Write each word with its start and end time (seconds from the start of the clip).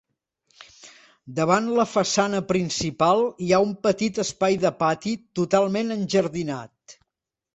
Davant 1.39 1.67
la 1.79 1.85
façana 1.89 2.39
principal 2.53 3.21
hi 3.47 3.51
ha 3.53 3.59
un 3.67 3.75
petit 3.87 4.17
espai 4.25 4.57
de 4.65 4.71
pati, 4.81 5.13
totalment 5.41 5.97
enjardinat. 5.97 6.97